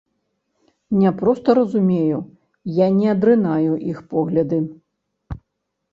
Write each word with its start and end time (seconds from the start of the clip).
Не 1.01 1.11
проста 1.19 1.49
разумею, 1.59 2.19
я 2.79 2.87
не 2.99 3.07
адрынаю 3.15 3.73
іх 3.93 4.03
погляды. 4.15 4.59